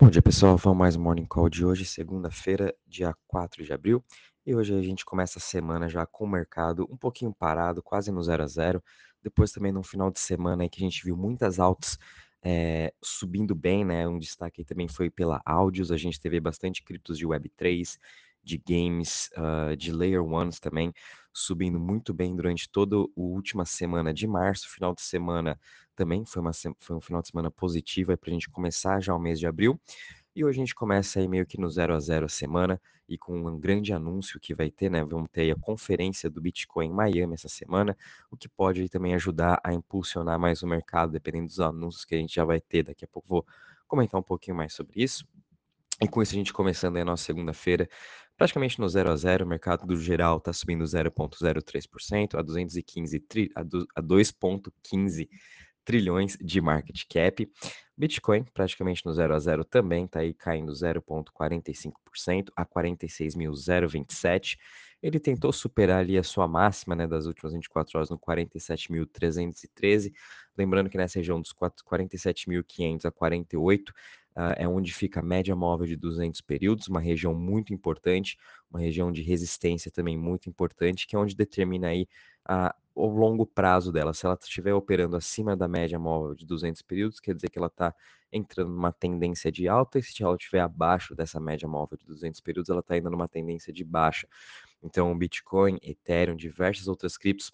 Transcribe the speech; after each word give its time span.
Bom 0.00 0.08
dia, 0.08 0.22
pessoal. 0.22 0.56
Vamos 0.56 0.78
mais 0.78 0.94
um 0.94 1.02
Morning 1.02 1.26
Call 1.26 1.48
de 1.48 1.66
hoje, 1.66 1.84
segunda-feira, 1.84 2.72
dia 2.86 3.12
4 3.26 3.64
de 3.64 3.72
abril. 3.72 4.00
E 4.46 4.54
hoje 4.54 4.72
a 4.72 4.80
gente 4.80 5.04
começa 5.04 5.40
a 5.40 5.42
semana 5.42 5.88
já 5.88 6.06
com 6.06 6.24
o 6.24 6.28
mercado 6.28 6.86
um 6.88 6.96
pouquinho 6.96 7.34
parado, 7.34 7.82
quase 7.82 8.12
no 8.12 8.22
0 8.22 8.44
a 8.44 8.46
0. 8.46 8.84
Depois 9.20 9.50
também 9.50 9.72
num 9.72 9.82
final 9.82 10.08
de 10.08 10.20
semana 10.20 10.62
aí 10.62 10.68
que 10.70 10.80
a 10.80 10.86
gente 10.86 11.04
viu 11.04 11.16
muitas 11.16 11.58
altas 11.58 11.98
é, 12.44 12.94
subindo 13.02 13.56
bem, 13.56 13.84
né? 13.84 14.06
Um 14.06 14.20
destaque 14.20 14.64
também 14.64 14.86
foi 14.86 15.10
pela 15.10 15.42
áudios. 15.44 15.90
A 15.90 15.96
gente 15.96 16.20
teve 16.20 16.38
bastante 16.38 16.84
criptos 16.84 17.18
de 17.18 17.26
Web3, 17.26 17.98
de 18.40 18.56
games, 18.56 19.28
uh, 19.36 19.76
de 19.76 19.90
Layer 19.90 20.24
Ones 20.24 20.60
também, 20.60 20.92
subindo 21.32 21.80
muito 21.80 22.14
bem 22.14 22.36
durante 22.36 22.70
toda 22.70 22.94
a 22.94 23.04
última 23.16 23.64
semana 23.64 24.14
de 24.14 24.28
março, 24.28 24.72
final 24.72 24.94
de 24.94 25.02
semana 25.02 25.58
também 25.98 26.24
foi, 26.24 26.40
uma, 26.40 26.52
foi 26.78 26.96
um 26.96 27.00
final 27.00 27.20
de 27.20 27.28
semana 27.28 27.50
positivo 27.50 28.16
para 28.16 28.30
a 28.30 28.32
gente 28.32 28.48
começar 28.48 29.00
já 29.00 29.12
o 29.12 29.18
mês 29.18 29.40
de 29.40 29.48
abril. 29.48 29.80
E 30.34 30.44
hoje 30.44 30.60
a 30.60 30.62
gente 30.62 30.74
começa 30.74 31.18
aí 31.18 31.26
meio 31.26 31.44
que 31.44 31.60
no 31.60 31.68
0 31.68 31.92
a 31.92 31.98
0 31.98 32.26
a 32.26 32.28
semana 32.28 32.80
e 33.08 33.18
com 33.18 33.36
um 33.36 33.58
grande 33.58 33.92
anúncio 33.92 34.38
que 34.38 34.54
vai 34.54 34.70
ter, 34.70 34.88
né? 34.88 35.04
Vamos 35.04 35.28
ter 35.32 35.50
a 35.50 35.56
conferência 35.56 36.30
do 36.30 36.40
Bitcoin 36.40 36.86
em 36.86 36.92
Miami 36.92 37.34
essa 37.34 37.48
semana, 37.48 37.96
o 38.30 38.36
que 38.36 38.48
pode 38.48 38.88
também 38.88 39.12
ajudar 39.14 39.60
a 39.64 39.74
impulsionar 39.74 40.38
mais 40.38 40.62
o 40.62 40.68
mercado, 40.68 41.10
dependendo 41.10 41.46
dos 41.46 41.58
anúncios 41.58 42.04
que 42.04 42.14
a 42.14 42.18
gente 42.18 42.32
já 42.32 42.44
vai 42.44 42.60
ter. 42.60 42.84
Daqui 42.84 43.04
a 43.04 43.08
pouco 43.08 43.26
vou 43.28 43.46
comentar 43.88 44.20
um 44.20 44.22
pouquinho 44.22 44.56
mais 44.56 44.72
sobre 44.72 45.02
isso. 45.02 45.26
E 46.00 46.06
com 46.06 46.22
isso 46.22 46.32
a 46.32 46.38
gente 46.38 46.52
começando 46.52 46.94
aí 46.94 47.02
a 47.02 47.04
nossa 47.04 47.24
segunda-feira, 47.24 47.88
praticamente 48.36 48.78
no 48.78 48.88
0 48.88 49.10
a 49.10 49.16
0, 49.16 49.44
o 49.44 49.48
mercado 49.48 49.84
do 49.84 49.96
geral 49.96 50.36
está 50.38 50.52
subindo 50.52 50.84
0,03% 50.84 52.38
a 52.38 52.42
215 52.42 53.18
tri, 53.20 53.50
a 53.56 53.64
2,15 53.64 55.28
trilhões 55.88 56.36
de 56.38 56.60
market 56.60 57.04
cap. 57.08 57.50
Bitcoin, 57.96 58.44
praticamente 58.52 59.06
no 59.06 59.14
0 59.14 59.34
a 59.34 59.38
0 59.38 59.64
também, 59.64 60.04
está 60.04 60.20
aí 60.20 60.34
caindo 60.34 60.70
0,45% 60.70 62.52
a 62.54 62.66
46.027. 62.66 64.58
Ele 65.02 65.18
tentou 65.18 65.50
superar 65.50 66.00
ali 66.00 66.18
a 66.18 66.22
sua 66.22 66.46
máxima 66.46 66.94
né, 66.94 67.06
das 67.06 67.24
últimas 67.24 67.54
24 67.54 67.96
horas 67.96 68.10
no 68.10 68.18
47.313. 68.18 70.12
Lembrando 70.58 70.90
que 70.90 70.98
nessa 70.98 71.20
região 71.20 71.40
dos 71.40 71.54
47.500 71.54 73.06
a 73.06 73.10
48 73.10 73.94
Uh, 74.36 74.54
é 74.56 74.68
onde 74.68 74.94
fica 74.94 75.18
a 75.18 75.22
média 75.22 75.56
móvel 75.56 75.84
de 75.84 75.96
200 75.96 76.40
períodos, 76.42 76.86
uma 76.86 77.00
região 77.00 77.34
muito 77.34 77.74
importante, 77.74 78.38
uma 78.70 78.78
região 78.78 79.10
de 79.10 79.20
resistência 79.20 79.90
também 79.90 80.16
muito 80.16 80.48
importante, 80.48 81.08
que 81.08 81.16
é 81.16 81.18
onde 81.18 81.34
determina 81.34 81.88
aí 81.88 82.06
uh, 82.48 82.72
o 82.98 83.06
longo 83.06 83.46
prazo 83.46 83.92
dela. 83.92 84.12
Se 84.12 84.26
ela 84.26 84.36
estiver 84.40 84.74
operando 84.74 85.16
acima 85.16 85.56
da 85.56 85.68
média 85.68 85.98
móvel 85.98 86.34
de 86.34 86.44
200 86.44 86.82
períodos, 86.82 87.20
quer 87.20 87.34
dizer 87.34 87.48
que 87.48 87.58
ela 87.58 87.68
está 87.68 87.94
entrando 88.32 88.70
numa 88.70 88.92
tendência 88.92 89.50
de 89.52 89.68
alta, 89.68 89.98
e 89.98 90.02
se 90.02 90.22
ela 90.22 90.34
estiver 90.34 90.60
abaixo 90.60 91.14
dessa 91.14 91.38
média 91.38 91.68
móvel 91.68 91.96
de 91.96 92.06
200 92.06 92.40
períodos, 92.40 92.68
ela 92.68 92.80
está 92.80 92.96
indo 92.98 93.08
numa 93.08 93.28
tendência 93.28 93.72
de 93.72 93.84
baixa. 93.84 94.28
Então, 94.82 95.12
o 95.12 95.14
Bitcoin, 95.14 95.78
Ethereum, 95.82 96.36
diversas 96.36 96.88
outras 96.88 97.16
criptos 97.16 97.52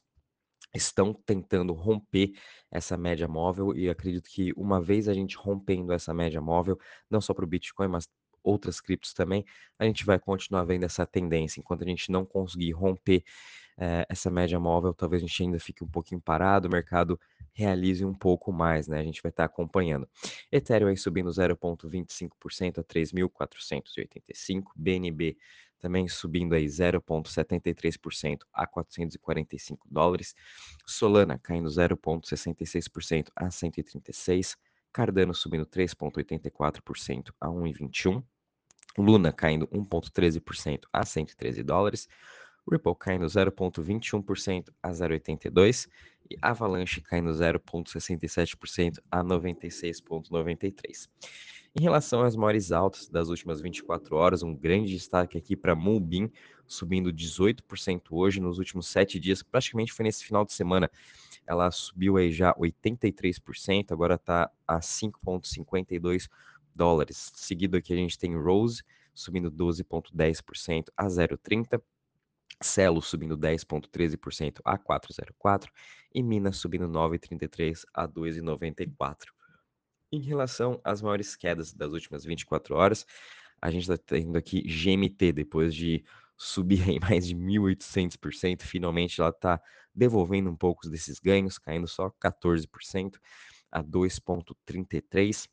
estão 0.75 1.13
tentando 1.13 1.73
romper 1.73 2.33
essa 2.71 2.97
média 2.97 3.29
móvel 3.29 3.77
e 3.77 3.89
acredito 3.89 4.29
que 4.29 4.53
uma 4.57 4.81
vez 4.81 5.09
a 5.09 5.15
gente 5.15 5.37
rompendo 5.37 5.93
essa 5.93 6.13
média 6.13 6.41
móvel, 6.41 6.79
não 7.09 7.21
só 7.21 7.33
para 7.33 7.45
o 7.45 7.49
Bitcoin, 7.49 7.89
mas 7.89 8.09
outras 8.43 8.81
criptos 8.81 9.15
também, 9.15 9.45
a 9.79 9.85
gente 9.85 10.05
vai 10.05 10.19
continuar 10.19 10.65
vendo 10.65 10.85
essa 10.85 11.07
tendência. 11.07 11.61
Enquanto 11.61 11.83
a 11.83 11.87
gente 11.87 12.11
não 12.11 12.27
conseguir 12.27 12.73
romper 12.73 13.25
eh, 13.77 14.07
essa 14.09 14.31
média 14.31 14.59
móvel, 14.59 14.95
talvez 14.95 15.23
a 15.23 15.27
gente 15.27 15.43
ainda 15.43 15.59
fique 15.59 15.83
um 15.83 15.89
pouquinho 15.89 16.21
parado, 16.21 16.69
o 16.69 16.71
mercado 16.71 17.19
realize 17.53 18.05
um 18.05 18.15
pouco 18.15 18.53
mais, 18.53 18.89
né? 18.89 18.99
A 18.99 19.05
gente 19.05 19.23
vai 19.23 19.31
estar 19.31 19.45
acompanhando. 19.45 20.09
Ethereum 20.51 20.89
aí 20.89 20.97
subindo 20.97 21.31
0,25% 21.31 22.79
a 22.79 22.85
3.485, 22.85 24.65
BNB 24.75 25.37
também 25.85 26.09
subindo 26.09 26.55
aí 26.55 26.65
0,73% 26.65 28.39
a 28.55 28.67
445 28.67 29.87
dólares. 29.91 30.35
Solana 30.87 31.39
caindo 31.39 31.69
0,66% 31.69 33.29
a 33.37 33.51
136. 33.51 34.57
Cardano 34.91 35.35
subindo 35.35 35.67
3,84% 35.67 37.35
a 37.39 37.49
1,21. 37.49 38.25
Luna 38.97 39.31
caindo 39.31 39.67
1,13% 39.69 40.85
a 40.91 41.05
113 41.05 41.63
dólares. 41.63 42.09
Ripple 42.71 42.95
caindo 42.99 43.27
0,21% 43.27 44.71
a 44.83 44.91
0,82 44.91 45.89
e 46.31 46.37
Avalanche 46.41 47.01
caindo 47.01 47.31
0,67% 47.31 48.99
a 49.11 49.23
96,93. 49.23 51.09
Em 51.77 51.83
relação 51.83 52.23
às 52.23 52.37
maiores 52.37 52.71
altas 52.71 53.09
das 53.09 53.29
últimas 53.29 53.61
24 53.61 54.17
horas, 54.17 54.43
um 54.43 54.55
grande 54.55 54.93
destaque 54.93 55.37
aqui 55.37 55.57
para 55.57 55.75
Mulbin, 55.75 56.31
subindo 56.67 57.13
18% 57.13 58.03
hoje 58.13 58.41
nos 58.41 58.59
últimos 58.59 58.87
sete 58.87 59.19
dias, 59.19 59.43
praticamente 59.43 59.93
foi 59.93 60.05
nesse 60.05 60.25
final 60.25 60.45
de 60.45 60.53
semana. 60.53 60.89
Ela 61.47 61.71
subiu 61.73 62.17
aí 62.17 62.31
já 62.31 62.55
83%, 62.55 63.91
agora 63.91 64.15
está 64.15 64.51
a 64.67 64.79
5,52 64.79 66.29
dólares. 66.75 67.33
Seguido 67.35 67.77
aqui 67.77 67.93
a 67.93 67.97
gente 67.97 68.19
tem 68.19 68.37
Rose 68.37 68.83
subindo 69.13 69.51
12,10% 69.51 70.85
a 70.97 71.07
0,30. 71.07 71.83
Celo 72.65 73.03
subindo 73.03 73.37
10,13% 73.37 74.61
a 74.65 74.79
4,04 74.79 75.69
e 76.15 76.23
Minas 76.23 76.57
subindo 76.57 76.89
9,33 76.89 77.83
a 77.93 78.09
2,94. 78.09 79.27
Em 80.11 80.21
relação 80.21 80.81
às 80.83 81.03
maiores 81.03 81.37
quedas 81.37 81.75
das 81.75 81.93
últimas 81.93 82.25
24 82.25 82.75
horas, 82.75 83.05
a 83.61 83.71
gente 83.71 83.83
está 83.83 83.99
tendo 83.99 84.39
aqui 84.39 84.63
GMT, 84.63 85.33
depois 85.33 85.75
de 85.75 86.05
subir 86.37 86.89
em 86.89 86.99
mais 87.01 87.27
de 87.27 87.35
1.800%, 87.35 88.63
finalmente 88.63 89.21
ela 89.21 89.31
está 89.31 89.61
devolvendo 89.95 90.51
um 90.51 90.57
pouco 90.57 90.89
desses 90.89 91.19
ganhos, 91.19 91.59
caindo 91.59 91.87
só 91.87 92.11
14% 92.23 93.17
a 93.71 93.83
2,33%. 93.83 95.49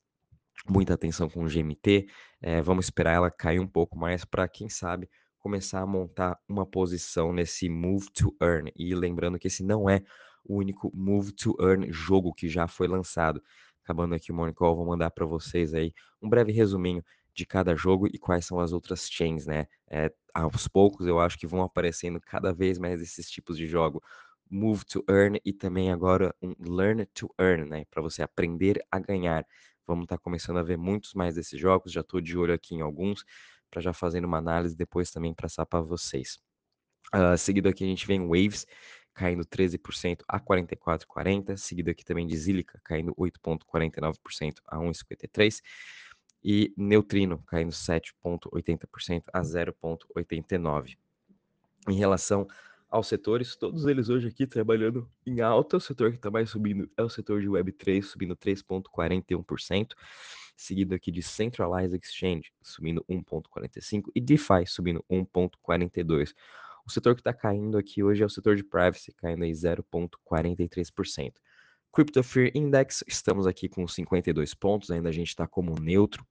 Muita 0.69 0.93
atenção 0.93 1.27
com 1.27 1.43
o 1.43 1.47
GMT, 1.47 2.07
é, 2.39 2.61
vamos 2.61 2.85
esperar 2.85 3.13
ela 3.13 3.31
cair 3.31 3.59
um 3.59 3.67
pouco 3.67 3.97
mais 3.97 4.23
para, 4.23 4.47
quem 4.47 4.69
sabe, 4.69 5.09
começar 5.41 5.81
a 5.81 5.85
montar 5.85 6.39
uma 6.47 6.65
posição 6.65 7.33
nesse 7.33 7.67
Move 7.67 8.07
to 8.13 8.35
Earn. 8.41 8.71
E 8.75 8.95
lembrando 8.95 9.37
que 9.37 9.47
esse 9.47 9.63
não 9.63 9.89
é 9.89 10.01
o 10.45 10.55
único 10.55 10.91
Move 10.95 11.33
to 11.33 11.55
Earn 11.59 11.91
jogo 11.91 12.33
que 12.33 12.47
já 12.47 12.67
foi 12.67 12.87
lançado 12.87 13.41
acabando 13.83 14.15
aqui 14.15 14.31
o 14.31 14.35
Morning 14.35 14.53
Call, 14.53 14.75
vou 14.75 14.85
mandar 14.85 15.11
para 15.11 15.25
vocês 15.25 15.73
aí 15.73 15.93
um 16.21 16.29
breve 16.29 16.51
resuminho 16.51 17.03
de 17.33 17.45
cada 17.45 17.75
jogo 17.75 18.07
e 18.07 18.17
quais 18.17 18.45
são 18.45 18.59
as 18.59 18.71
outras 18.71 19.09
chains, 19.09 19.45
né? 19.45 19.67
É, 19.89 20.11
aos 20.33 20.67
poucos 20.67 21.07
eu 21.07 21.19
acho 21.19 21.37
que 21.37 21.47
vão 21.47 21.61
aparecendo 21.61 22.19
cada 22.21 22.53
vez 22.53 22.77
mais 22.77 23.01
esses 23.01 23.29
tipos 23.29 23.57
de 23.57 23.67
jogo. 23.67 24.01
Move 24.49 24.83
to 24.85 25.03
Earn 25.09 25.39
e 25.45 25.53
também 25.53 25.91
agora 25.91 26.35
um 26.41 26.53
Learn 26.59 27.05
to 27.07 27.33
Earn, 27.39 27.69
né? 27.69 27.85
Para 27.89 28.01
você 28.01 28.21
aprender 28.21 28.83
a 28.91 28.99
ganhar. 28.99 29.45
Vamos 29.87 30.03
estar 30.03 30.17
tá 30.17 30.23
começando 30.23 30.57
a 30.57 30.63
ver 30.63 30.77
muitos 30.77 31.13
mais 31.13 31.35
desses 31.35 31.59
jogos, 31.59 31.91
já 31.91 32.01
estou 32.01 32.21
de 32.21 32.37
olho 32.37 32.53
aqui 32.53 32.75
em 32.75 32.81
alguns, 32.81 33.25
para 33.71 33.81
já 33.81 33.93
fazendo 33.93 34.25
uma 34.25 34.37
análise 34.37 34.75
depois 34.75 35.09
também 35.09 35.33
passar 35.33 35.65
para 35.65 35.81
vocês. 35.81 36.37
Uh, 37.15 37.37
seguido 37.37 37.69
aqui 37.69 37.83
a 37.83 37.87
gente 37.87 38.05
vem 38.05 38.19
Waves, 38.27 38.67
caindo 39.13 39.43
13% 39.45 40.21
a 40.27 40.39
44,40, 40.39 41.57
seguido 41.57 41.89
aqui 41.89 42.03
também 42.03 42.27
de 42.27 42.37
Zilica, 42.37 42.79
caindo 42.83 43.15
8,49% 43.15 44.55
a 44.67 44.77
1,53, 44.77 45.61
e 46.43 46.73
Neutrino, 46.75 47.41
caindo 47.45 47.71
7,80% 47.71 49.23
a 49.31 49.41
0,89. 49.41 50.97
Em 51.87 51.95
relação 51.95 52.47
aos 52.89 53.07
setores, 53.07 53.55
todos 53.55 53.85
eles 53.85 54.09
hoje 54.09 54.27
aqui 54.27 54.45
trabalhando 54.45 55.09
em 55.25 55.39
alta. 55.39 55.77
O 55.77 55.79
setor 55.79 56.11
que 56.11 56.17
está 56.17 56.29
mais 56.29 56.49
subindo 56.49 56.89
é 56.97 57.03
o 57.03 57.09
setor 57.09 57.41
de 57.41 57.47
Web3, 57.47 58.03
subindo 58.03 58.35
3,41%, 58.35 59.93
seguido 60.61 60.95
aqui 60.95 61.11
de 61.11 61.21
Centralized 61.21 61.99
Exchange, 62.01 62.51
subindo 62.61 63.03
1,45%, 63.09 64.03
e 64.15 64.21
DeFi, 64.21 64.65
subindo 64.65 65.03
1,42%. 65.09 66.33
O 66.85 66.91
setor 66.91 67.15
que 67.15 67.21
está 67.21 67.33
caindo 67.33 67.77
aqui 67.77 68.03
hoje 68.03 68.23
é 68.23 68.25
o 68.25 68.29
setor 68.29 68.55
de 68.55 68.63
privacy, 68.63 69.11
caindo 69.13 69.43
aí 69.43 69.51
0,43%. 69.51 71.33
Crypto 71.93 72.23
Fear 72.23 72.51
Index, 72.55 73.03
estamos 73.07 73.45
aqui 73.45 73.67
com 73.67 73.87
52 73.87 74.53
pontos, 74.53 74.89
ainda 74.91 75.09
a 75.09 75.11
gente 75.11 75.27
está 75.27 75.45
como 75.45 75.79
neutro, 75.79 76.25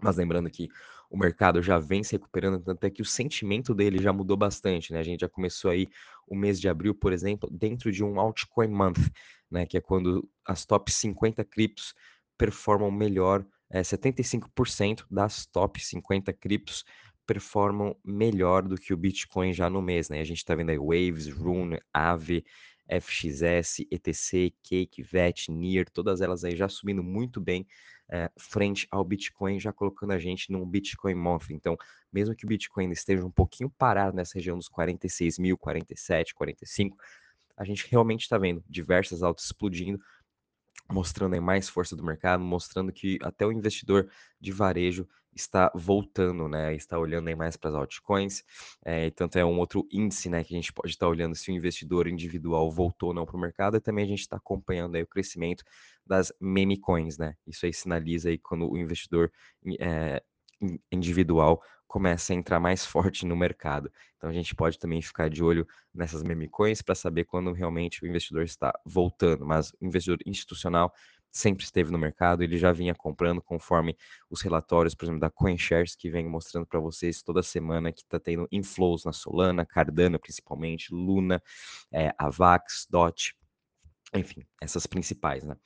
mas 0.00 0.16
lembrando 0.16 0.50
que 0.50 0.68
o 1.08 1.16
mercado 1.16 1.62
já 1.62 1.78
vem 1.78 2.02
se 2.02 2.12
recuperando, 2.12 2.60
tanto 2.60 2.84
é 2.84 2.90
que 2.90 3.02
o 3.02 3.04
sentimento 3.04 3.74
dele 3.74 4.02
já 4.02 4.12
mudou 4.12 4.36
bastante, 4.36 4.92
né? 4.92 5.00
A 5.00 5.02
gente 5.02 5.20
já 5.20 5.28
começou 5.28 5.70
aí 5.70 5.88
o 6.26 6.34
mês 6.34 6.60
de 6.60 6.68
abril, 6.68 6.94
por 6.94 7.12
exemplo, 7.12 7.50
dentro 7.50 7.92
de 7.92 8.02
um 8.02 8.18
altcoin 8.18 8.68
month, 8.68 9.10
né? 9.50 9.66
Que 9.66 9.76
é 9.76 9.80
quando 9.80 10.28
as 10.44 10.64
top 10.64 10.90
50 10.90 11.44
criptos 11.44 11.94
performam 12.38 12.90
melhor, 12.90 13.46
é, 13.72 13.80
75% 13.80 15.06
das 15.10 15.46
top 15.46 15.82
50 15.82 16.30
criptos 16.34 16.84
performam 17.26 17.96
melhor 18.04 18.62
do 18.62 18.76
que 18.76 18.92
o 18.92 18.96
Bitcoin 18.96 19.54
já 19.54 19.70
no 19.70 19.80
mês, 19.80 20.10
né? 20.10 20.20
A 20.20 20.24
gente 20.24 20.38
está 20.38 20.54
vendo 20.54 20.70
aí 20.70 20.78
Waves, 20.78 21.28
Rune, 21.28 21.80
Aave, 21.92 22.44
FXS, 22.86 23.86
ETC, 23.90 24.52
Cake, 24.62 25.02
VET, 25.02 25.50
NIR, 25.50 25.88
todas 25.88 26.20
elas 26.20 26.44
aí 26.44 26.54
já 26.54 26.68
subindo 26.68 27.02
muito 27.02 27.40
bem 27.40 27.66
é, 28.10 28.30
frente 28.38 28.86
ao 28.90 29.02
Bitcoin, 29.02 29.58
já 29.58 29.72
colocando 29.72 30.12
a 30.12 30.18
gente 30.18 30.52
num 30.52 30.66
Bitcoin 30.66 31.14
Monthly. 31.14 31.54
Então, 31.54 31.74
mesmo 32.12 32.36
que 32.36 32.44
o 32.44 32.48
Bitcoin 32.48 32.90
esteja 32.90 33.24
um 33.24 33.30
pouquinho 33.30 33.70
parado 33.70 34.14
nessa 34.14 34.34
região 34.34 34.58
dos 34.58 34.68
46 34.68 35.38
mil, 35.38 35.56
47, 35.56 36.34
45, 36.34 36.98
a 37.56 37.64
gente 37.64 37.88
realmente 37.90 38.22
está 38.22 38.36
vendo 38.36 38.62
diversas 38.68 39.22
altas 39.22 39.46
explodindo, 39.46 39.98
mostrando 40.90 41.34
aí 41.34 41.40
mais 41.40 41.68
força 41.68 41.96
do 41.96 42.04
mercado, 42.04 42.42
mostrando 42.42 42.92
que 42.92 43.18
até 43.22 43.46
o 43.46 43.52
investidor 43.52 44.08
de 44.40 44.52
varejo 44.52 45.08
está 45.34 45.72
voltando, 45.74 46.48
né? 46.48 46.74
Está 46.74 46.98
olhando 46.98 47.28
aí 47.28 47.34
mais 47.34 47.56
para 47.56 47.70
as 47.70 47.76
altcoins, 47.76 48.42
é, 48.84 49.10
tanto 49.10 49.38
é 49.38 49.44
um 49.44 49.58
outro 49.58 49.86
índice, 49.90 50.28
né? 50.28 50.44
Que 50.44 50.54
a 50.54 50.56
gente 50.56 50.72
pode 50.72 50.90
estar 50.90 51.08
olhando 51.08 51.34
se 51.34 51.50
o 51.50 51.54
investidor 51.54 52.06
individual 52.06 52.70
voltou 52.70 53.10
ou 53.10 53.14
não 53.14 53.24
para 53.24 53.36
o 53.36 53.40
mercado, 53.40 53.76
e 53.76 53.80
também 53.80 54.04
a 54.04 54.08
gente 54.08 54.20
está 54.20 54.36
acompanhando 54.36 54.94
aí 54.96 55.02
o 55.02 55.06
crescimento 55.06 55.64
das 56.06 56.32
meme 56.40 56.78
coins, 56.78 57.16
né? 57.16 57.34
Isso 57.46 57.64
aí 57.64 57.72
sinaliza 57.72 58.28
aí 58.28 58.38
quando 58.38 58.70
o 58.70 58.76
investidor 58.76 59.32
é, 59.80 60.22
individual 60.90 61.62
começa 61.92 62.32
a 62.32 62.36
entrar 62.36 62.58
mais 62.58 62.86
forte 62.86 63.26
no 63.26 63.36
mercado. 63.36 63.92
Então 64.16 64.30
a 64.30 64.32
gente 64.32 64.54
pode 64.54 64.78
também 64.78 65.02
ficar 65.02 65.28
de 65.28 65.44
olho 65.44 65.68
nessas 65.94 66.22
meme 66.22 66.48
coins 66.48 66.80
para 66.80 66.94
saber 66.94 67.24
quando 67.24 67.52
realmente 67.52 68.02
o 68.02 68.06
investidor 68.06 68.44
está 68.44 68.72
voltando, 68.82 69.44
mas 69.44 69.72
o 69.72 69.84
investidor 69.84 70.18
institucional 70.24 70.90
sempre 71.30 71.64
esteve 71.64 71.90
no 71.90 71.98
mercado, 71.98 72.42
ele 72.42 72.56
já 72.56 72.72
vinha 72.72 72.94
comprando 72.94 73.42
conforme 73.42 73.94
os 74.30 74.40
relatórios, 74.40 74.94
por 74.94 75.04
exemplo, 75.04 75.20
da 75.20 75.28
CoinShares, 75.28 75.94
que 75.94 76.10
vem 76.10 76.26
mostrando 76.26 76.66
para 76.66 76.80
vocês 76.80 77.22
toda 77.22 77.42
semana 77.42 77.92
que 77.92 78.00
está 78.00 78.18
tendo 78.18 78.48
inflows 78.50 79.04
na 79.04 79.12
Solana, 79.12 79.66
Cardano 79.66 80.18
principalmente, 80.18 80.94
Luna, 80.94 81.42
é, 81.92 82.14
Avax, 82.18 82.86
DOT, 82.88 83.34
enfim, 84.14 84.44
essas 84.60 84.86
principais, 84.86 85.42
né? 85.42 85.56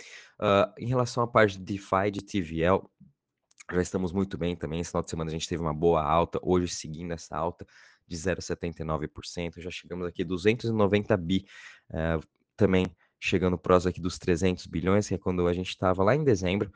Uh, 0.40 0.72
em 0.78 0.86
relação 0.86 1.22
à 1.22 1.26
parte 1.26 1.58
de 1.58 1.64
DeFi 1.64 2.10
de 2.12 2.24
TVL, 2.24 2.88
já 3.72 3.82
estamos 3.82 4.12
muito 4.12 4.38
bem 4.38 4.54
também. 4.54 4.80
Esse 4.80 4.90
final 4.90 5.02
de 5.02 5.10
semana 5.10 5.30
a 5.30 5.32
gente 5.32 5.48
teve 5.48 5.62
uma 5.62 5.74
boa 5.74 6.02
alta, 6.02 6.38
hoje 6.42 6.72
seguindo 6.72 7.12
essa 7.12 7.36
alta 7.36 7.66
de 8.06 8.16
0,79%, 8.16 9.60
já 9.60 9.70
chegamos 9.70 10.06
aqui 10.06 10.22
a 10.22 10.26
290 10.26 11.16
bi, 11.16 11.44
uh, 11.90 12.24
também 12.56 12.86
chegando 13.18 13.58
próximo 13.58 13.90
aqui 13.90 14.00
dos 14.00 14.18
300 14.18 14.66
bilhões, 14.66 15.08
que 15.08 15.14
é 15.14 15.18
quando 15.18 15.46
a 15.46 15.52
gente 15.52 15.70
estava 15.70 16.04
lá 16.04 16.14
em 16.14 16.22
dezembro, 16.22 16.70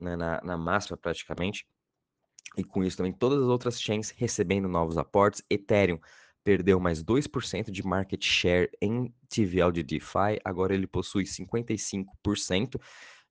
né, 0.00 0.14
na, 0.14 0.40
na 0.42 0.56
máxima 0.56 0.96
praticamente, 0.96 1.66
e 2.56 2.62
com 2.62 2.84
isso 2.84 2.96
também 2.96 3.12
todas 3.12 3.42
as 3.42 3.48
outras 3.48 3.80
chains 3.80 4.10
recebendo 4.10 4.68
novos 4.68 4.96
aportes, 4.96 5.42
Ethereum 5.50 5.98
perdeu 6.42 6.80
mais 6.80 7.02
2% 7.02 7.70
de 7.70 7.82
market 7.84 8.24
share 8.24 8.70
em 8.80 9.12
TVL 9.28 9.72
de 9.72 9.82
DeFi, 9.82 10.40
agora 10.44 10.72
ele 10.72 10.86
possui 10.86 11.24
55%, 11.24 12.80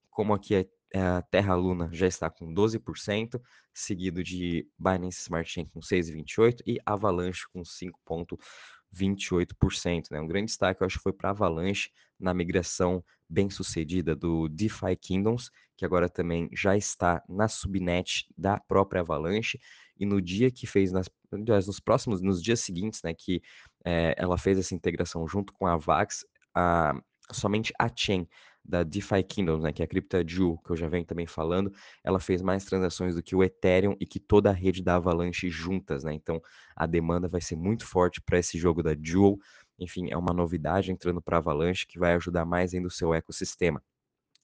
como 0.09 0.33
aqui 0.33 0.55
é 0.55 0.69
a 0.93 1.23
Terra 1.23 1.55
Luna 1.55 1.89
já 1.91 2.05
está 2.07 2.29
com 2.29 2.53
12%, 2.53 3.41
seguido 3.73 4.23
de 4.23 4.67
Binance 4.77 5.21
Smart 5.21 5.49
Chain 5.49 5.65
com 5.65 5.79
6,28% 5.79 6.61
e 6.65 6.77
Avalanche 6.85 7.47
com 7.53 7.61
5,28%. 7.61 10.11
Né? 10.11 10.19
Um 10.19 10.27
grande 10.27 10.47
destaque, 10.47 10.81
eu 10.81 10.87
acho, 10.87 10.99
foi 10.99 11.13
para 11.13 11.29
Avalanche 11.29 11.89
na 12.19 12.33
migração 12.33 13.03
bem 13.29 13.49
sucedida 13.49 14.15
do 14.15 14.49
DeFi 14.49 14.95
Kingdoms, 14.99 15.51
que 15.77 15.85
agora 15.85 16.09
também 16.09 16.49
já 16.51 16.75
está 16.75 17.23
na 17.29 17.47
subnet 17.47 18.25
da 18.37 18.59
própria 18.59 19.01
Avalanche, 19.01 19.59
e 19.97 20.05
no 20.05 20.21
dia 20.21 20.49
que 20.49 20.65
fez, 20.65 20.91
nas, 20.91 21.09
nos 21.31 21.79
próximos, 21.79 22.21
nos 22.21 22.41
dias 22.41 22.61
seguintes, 22.61 23.01
né, 23.03 23.13
que 23.13 23.41
é, 23.85 24.15
ela 24.17 24.37
fez 24.37 24.57
essa 24.57 24.73
integração 24.73 25.27
junto 25.27 25.53
com 25.53 25.67
a 25.67 25.77
Vax, 25.77 26.25
a, 26.55 26.99
somente 27.31 27.71
a 27.77 27.89
chain 27.93 28.27
da 28.63 28.83
DeFi 28.83 29.23
Kingdoms, 29.23 29.63
né, 29.63 29.73
que 29.73 29.81
é 29.81 29.85
a 29.85 29.87
CryptoJewel, 29.87 30.57
que 30.63 30.71
eu 30.71 30.75
já 30.75 30.87
venho 30.87 31.05
também 31.05 31.25
falando, 31.25 31.71
ela 32.03 32.19
fez 32.19 32.41
mais 32.41 32.65
transações 32.65 33.15
do 33.15 33.23
que 33.23 33.35
o 33.35 33.43
Ethereum 33.43 33.95
e 33.99 34.05
que 34.05 34.19
toda 34.19 34.49
a 34.49 34.53
rede 34.53 34.83
da 34.83 34.95
Avalanche 34.95 35.49
juntas, 35.49 36.03
né? 36.03 36.13
Então 36.13 36.41
a 36.75 36.85
demanda 36.85 37.27
vai 37.27 37.41
ser 37.41 37.55
muito 37.55 37.85
forte 37.85 38.21
para 38.21 38.37
esse 38.37 38.57
jogo 38.57 38.83
da 38.83 38.95
Jewel. 39.01 39.37
Enfim, 39.79 40.09
é 40.11 40.17
uma 40.17 40.33
novidade 40.33 40.91
entrando 40.91 41.21
para 41.21 41.37
a 41.37 41.39
Avalanche 41.39 41.87
que 41.87 41.97
vai 41.97 42.13
ajudar 42.13 42.45
mais 42.45 42.73
ainda 42.73 42.87
o 42.87 42.91
seu 42.91 43.13
ecossistema. 43.13 43.81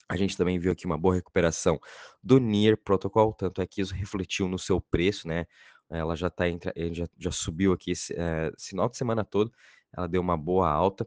A 0.08 0.16
gente 0.16 0.36
também 0.36 0.58
viu 0.58 0.72
aqui 0.72 0.86
uma 0.86 0.98
boa 0.98 1.14
recuperação 1.14 1.78
do 2.22 2.38
NIR 2.38 2.76
Protocol, 2.76 3.34
tanto 3.34 3.60
é 3.60 3.66
que 3.66 3.80
isso 3.80 3.94
refletiu 3.94 4.48
no 4.48 4.58
seu 4.58 4.80
preço, 4.80 5.26
né? 5.26 5.46
Ela 5.90 6.16
já 6.16 6.30
tá 6.30 6.48
entre, 6.48 6.72
eh, 6.74 6.92
já, 6.92 7.06
já 7.18 7.30
subiu 7.30 7.72
aqui 7.72 7.92
esse, 7.92 8.12
é, 8.14 8.50
esse 8.56 8.70
final 8.70 8.88
de 8.88 8.96
semana 8.96 9.24
todo, 9.24 9.52
ela 9.96 10.08
deu 10.08 10.20
uma 10.20 10.36
boa 10.36 10.68
alta. 10.68 11.06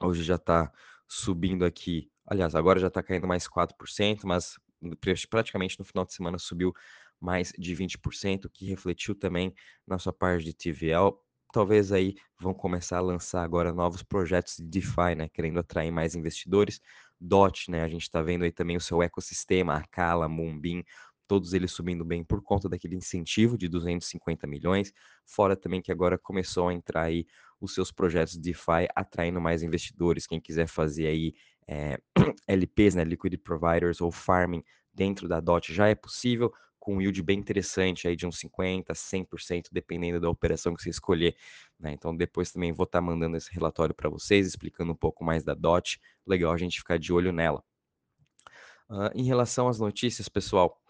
Hoje 0.00 0.22
já 0.22 0.36
está 0.36 0.72
subindo 1.08 1.64
aqui, 1.64 2.10
aliás, 2.26 2.54
agora 2.54 2.80
já 2.80 2.88
está 2.88 3.02
caindo 3.02 3.26
mais 3.26 3.46
4%, 3.48 4.26
mas 4.26 4.54
praticamente 5.30 5.78
no 5.78 5.84
final 5.84 6.04
de 6.04 6.12
semana 6.12 6.38
subiu 6.38 6.72
mais 7.20 7.52
de 7.58 7.74
20%, 7.74 8.48
que 8.52 8.66
refletiu 8.66 9.14
também 9.14 9.54
na 9.86 9.98
sua 9.98 10.12
parte 10.12 10.44
de 10.44 10.54
TVL. 10.54 11.16
Talvez 11.52 11.92
aí 11.92 12.14
vão 12.38 12.52
começar 12.52 12.98
a 12.98 13.00
lançar 13.00 13.42
agora 13.42 13.72
novos 13.72 14.02
projetos 14.02 14.56
de 14.56 14.64
DeFi, 14.64 15.14
né, 15.16 15.28
querendo 15.28 15.58
atrair 15.58 15.90
mais 15.90 16.14
investidores. 16.14 16.80
DOT, 17.18 17.70
né? 17.70 17.82
A 17.82 17.88
gente 17.88 18.02
está 18.02 18.20
vendo 18.20 18.44
aí 18.44 18.52
também 18.52 18.76
o 18.76 18.80
seu 18.80 19.02
ecossistema, 19.02 19.72
Arcala, 19.72 20.28
Moonbeam, 20.28 20.82
todos 21.26 21.54
eles 21.54 21.72
subindo 21.72 22.04
bem 22.04 22.22
por 22.22 22.42
conta 22.42 22.68
daquele 22.68 22.94
incentivo 22.94 23.56
de 23.56 23.68
250 23.68 24.46
milhões, 24.46 24.92
fora 25.24 25.56
também 25.56 25.80
que 25.80 25.90
agora 25.90 26.18
começou 26.18 26.68
a 26.68 26.74
entrar 26.74 27.04
aí 27.04 27.26
os 27.60 27.74
seus 27.74 27.90
projetos 27.90 28.36
DeFi 28.36 28.86
atraindo 28.94 29.40
mais 29.40 29.62
investidores, 29.62 30.26
quem 30.26 30.40
quiser 30.40 30.66
fazer 30.66 31.06
aí 31.06 31.34
é, 31.66 31.94
eh, 31.94 31.98
LPs, 32.46 32.94
né, 32.94 33.04
Liquidity 33.04 33.42
Providers 33.42 34.00
ou 34.00 34.10
Farming 34.10 34.62
dentro 34.92 35.28
da 35.28 35.40
DOT 35.40 35.72
já 35.72 35.88
é 35.88 35.94
possível, 35.94 36.52
com 36.78 36.96
um 36.96 37.00
yield 37.00 37.20
bem 37.22 37.38
interessante 37.38 38.06
aí 38.06 38.14
de 38.14 38.26
uns 38.26 38.38
50%, 38.38 38.86
100%, 38.94 39.64
dependendo 39.72 40.20
da 40.20 40.30
operação 40.30 40.74
que 40.74 40.82
você 40.82 40.90
escolher. 40.90 41.36
Né? 41.78 41.92
Então 41.92 42.16
depois 42.16 42.52
também 42.52 42.72
vou 42.72 42.84
estar 42.84 43.00
tá 43.00 43.02
mandando 43.04 43.36
esse 43.36 43.52
relatório 43.52 43.94
para 43.94 44.08
vocês, 44.08 44.46
explicando 44.46 44.92
um 44.92 44.96
pouco 44.96 45.24
mais 45.24 45.42
da 45.42 45.52
DOT. 45.52 46.00
Legal 46.26 46.52
a 46.52 46.56
gente 46.56 46.78
ficar 46.78 46.98
de 46.98 47.12
olho 47.12 47.32
nela. 47.32 47.62
Uh, 48.88 49.10
em 49.16 49.24
relação 49.24 49.66
às 49.66 49.80
notícias, 49.80 50.28
pessoal, 50.28 50.80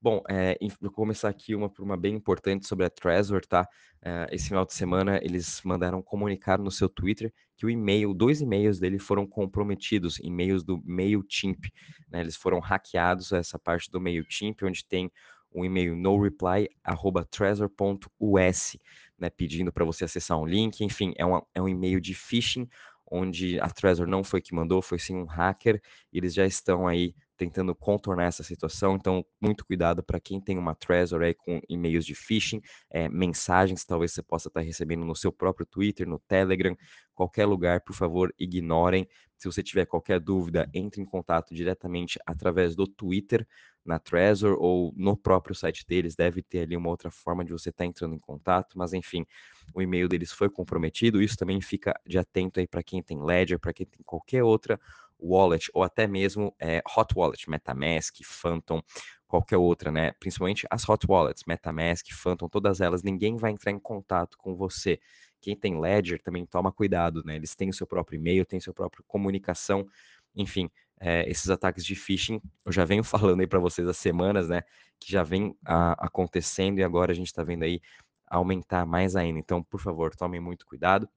Bom, 0.00 0.22
é, 0.28 0.56
vou 0.80 0.90
começar 0.90 1.28
aqui 1.28 1.54
uma 1.54 1.68
por 1.70 1.82
uma 1.82 1.96
bem 1.96 2.14
importante 2.14 2.66
sobre 2.66 2.84
a 2.86 2.90
Trezor, 2.90 3.44
tá? 3.46 3.66
É, 4.02 4.26
esse 4.30 4.48
final 4.48 4.64
de 4.64 4.72
semana 4.74 5.18
eles 5.22 5.60
mandaram 5.64 6.02
comunicado 6.02 6.62
no 6.62 6.70
seu 6.70 6.88
Twitter 6.88 7.32
que 7.56 7.64
o 7.66 7.70
e-mail, 7.70 8.12
dois 8.14 8.40
e-mails 8.42 8.78
dele 8.78 8.98
foram 8.98 9.26
comprometidos, 9.26 10.18
e-mails 10.22 10.62
do 10.62 10.80
MailChimp, 10.84 11.70
né? 12.10 12.20
Eles 12.20 12.36
foram 12.36 12.60
hackeados, 12.60 13.32
essa 13.32 13.58
parte 13.58 13.90
do 13.90 14.00
MailChimp, 14.00 14.62
onde 14.64 14.84
tem 14.84 15.10
um 15.52 15.64
e-mail 15.64 15.96
noreply@trezor.us, 15.96 18.76
né, 19.18 19.30
pedindo 19.30 19.72
para 19.72 19.84
você 19.84 20.04
acessar 20.04 20.38
um 20.38 20.44
link, 20.46 20.82
enfim, 20.84 21.14
é, 21.16 21.24
uma, 21.24 21.44
é 21.54 21.62
um 21.62 21.68
e-mail 21.68 22.00
de 22.00 22.14
phishing 22.14 22.68
onde 23.10 23.58
a 23.60 23.68
Trezor 23.70 24.06
não 24.06 24.22
foi 24.24 24.42
que 24.42 24.54
mandou, 24.54 24.82
foi 24.82 24.98
sim 24.98 25.14
um 25.16 25.24
hacker, 25.24 25.80
e 26.12 26.18
eles 26.18 26.34
já 26.34 26.44
estão 26.44 26.86
aí 26.88 27.14
tentando 27.36 27.74
contornar 27.74 28.24
essa 28.24 28.42
situação, 28.42 28.96
então 28.96 29.24
muito 29.40 29.64
cuidado 29.64 30.02
para 30.02 30.18
quem 30.18 30.40
tem 30.40 30.58
uma 30.58 30.74
Trezor 30.74 31.22
aí 31.22 31.34
com 31.34 31.60
e-mails 31.68 32.04
de 32.04 32.14
phishing, 32.14 32.60
é, 32.90 33.08
mensagens 33.08 33.84
talvez 33.84 34.12
você 34.12 34.22
possa 34.22 34.48
estar 34.48 34.60
tá 34.60 34.66
recebendo 34.66 35.04
no 35.04 35.14
seu 35.14 35.30
próprio 35.30 35.66
Twitter, 35.66 36.08
no 36.08 36.18
Telegram, 36.18 36.76
qualquer 37.14 37.46
lugar, 37.46 37.80
por 37.80 37.94
favor, 37.94 38.34
ignorem. 38.38 39.08
Se 39.36 39.46
você 39.46 39.62
tiver 39.62 39.84
qualquer 39.86 40.18
dúvida, 40.18 40.68
entre 40.72 41.00
em 41.00 41.04
contato 41.04 41.54
diretamente 41.54 42.18
através 42.26 42.74
do 42.74 42.86
Twitter, 42.86 43.46
na 43.86 43.98
Trezor 43.98 44.56
ou 44.58 44.92
no 44.96 45.16
próprio 45.16 45.54
site 45.54 45.86
deles, 45.86 46.16
deve 46.16 46.42
ter 46.42 46.60
ali 46.60 46.76
uma 46.76 46.88
outra 46.88 47.10
forma 47.10 47.44
de 47.44 47.52
você 47.52 47.70
estar 47.70 47.84
tá 47.84 47.86
entrando 47.86 48.14
em 48.14 48.18
contato, 48.18 48.76
mas 48.76 48.92
enfim, 48.92 49.24
o 49.72 49.80
e-mail 49.80 50.08
deles 50.08 50.32
foi 50.32 50.50
comprometido, 50.50 51.22
isso 51.22 51.36
também 51.36 51.60
fica 51.60 51.94
de 52.04 52.18
atento 52.18 52.58
aí 52.58 52.66
para 52.66 52.82
quem 52.82 53.02
tem 53.02 53.22
Ledger, 53.22 53.58
para 53.58 53.72
quem 53.72 53.86
tem 53.86 54.00
qualquer 54.04 54.42
outra 54.42 54.80
wallet 55.18 55.70
ou 55.74 55.82
até 55.82 56.06
mesmo 56.06 56.54
é, 56.58 56.82
hot 56.96 57.14
wallet, 57.16 57.48
MetaMask, 57.48 58.16
Phantom, 58.24 58.82
qualquer 59.26 59.56
outra, 59.56 59.90
né? 59.90 60.12
Principalmente 60.20 60.66
as 60.70 60.88
hot 60.88 61.06
wallets, 61.08 61.44
MetaMask, 61.46 62.06
Phantom, 62.12 62.48
todas 62.48 62.80
elas, 62.80 63.02
ninguém 63.02 63.36
vai 63.36 63.50
entrar 63.52 63.72
em 63.72 63.78
contato 63.78 64.36
com 64.38 64.54
você. 64.54 65.00
Quem 65.40 65.56
tem 65.56 65.78
Ledger 65.80 66.22
também 66.22 66.46
toma 66.46 66.72
cuidado, 66.72 67.22
né? 67.24 67.36
Eles 67.36 67.54
têm 67.54 67.70
o 67.70 67.74
seu 67.74 67.86
próprio 67.86 68.16
e-mail, 68.16 68.44
têm 68.44 68.60
sua 68.60 68.74
própria 68.74 69.04
comunicação, 69.06 69.86
enfim, 70.34 70.70
é, 71.00 71.28
esses 71.28 71.50
ataques 71.50 71.84
de 71.84 71.94
phishing, 71.94 72.40
eu 72.64 72.72
já 72.72 72.84
venho 72.84 73.04
falando 73.36 73.40
aí 73.40 73.46
para 73.46 73.58
vocês 73.58 73.86
há 73.88 73.94
semanas, 73.94 74.48
né? 74.48 74.62
Que 74.98 75.10
já 75.10 75.22
vem 75.22 75.56
a, 75.64 76.06
acontecendo 76.06 76.78
e 76.78 76.84
agora 76.84 77.12
a 77.12 77.14
gente 77.14 77.28
está 77.28 77.42
vendo 77.42 77.64
aí 77.64 77.80
aumentar 78.26 78.86
mais 78.86 79.14
ainda. 79.16 79.38
Então, 79.38 79.62
por 79.62 79.80
favor, 79.80 80.14
tomem 80.14 80.40
muito 80.40 80.66
cuidado. 80.66 81.08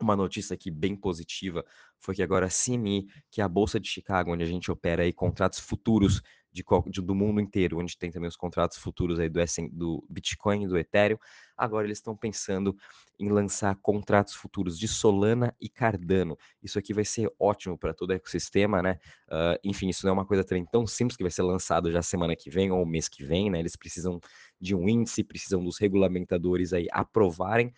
Uma 0.00 0.14
notícia 0.14 0.54
aqui 0.54 0.70
bem 0.70 0.94
positiva 0.94 1.64
foi 1.98 2.14
que 2.14 2.22
agora 2.22 2.46
a 2.46 2.50
CME, 2.50 3.06
que 3.30 3.40
é 3.40 3.44
a 3.44 3.48
Bolsa 3.48 3.80
de 3.80 3.88
Chicago, 3.88 4.32
onde 4.32 4.42
a 4.42 4.46
gente 4.46 4.70
opera 4.70 5.02
aí 5.02 5.12
contratos 5.12 5.58
futuros 5.58 6.22
de, 6.56 6.64
de, 6.90 7.02
do 7.02 7.14
mundo 7.14 7.40
inteiro, 7.40 7.78
onde 7.78 7.96
tem 7.98 8.10
também 8.10 8.28
os 8.28 8.36
contratos 8.36 8.78
futuros 8.78 9.18
aí 9.18 9.28
do, 9.28 9.40
do 9.72 10.06
Bitcoin 10.08 10.64
e 10.64 10.68
do 10.68 10.78
Ethereum. 10.78 11.18
Agora 11.56 11.86
eles 11.86 11.98
estão 11.98 12.16
pensando 12.16 12.74
em 13.18 13.28
lançar 13.28 13.74
contratos 13.76 14.34
futuros 14.34 14.78
de 14.78 14.88
Solana 14.88 15.54
e 15.60 15.68
Cardano. 15.68 16.36
Isso 16.62 16.78
aqui 16.78 16.94
vai 16.94 17.04
ser 17.04 17.30
ótimo 17.38 17.76
para 17.76 17.92
todo 17.92 18.10
o 18.10 18.12
ecossistema, 18.12 18.82
né? 18.82 18.98
Uh, 19.28 19.58
enfim, 19.64 19.88
isso 19.88 20.04
não 20.04 20.10
é 20.10 20.12
uma 20.12 20.26
coisa 20.26 20.44
também 20.44 20.64
tão 20.64 20.86
simples 20.86 21.16
que 21.16 21.22
vai 21.22 21.30
ser 21.30 21.42
lançado 21.42 21.90
já 21.90 22.02
semana 22.02 22.34
que 22.34 22.50
vem 22.50 22.70
ou 22.70 22.84
mês 22.86 23.08
que 23.08 23.24
vem, 23.24 23.50
né? 23.50 23.58
Eles 23.58 23.76
precisam 23.76 24.20
de 24.60 24.74
um 24.74 24.88
índice, 24.88 25.24
precisam 25.24 25.62
dos 25.62 25.78
regulamentadores 25.78 26.72
aí 26.72 26.86
aprovarem 26.90 27.72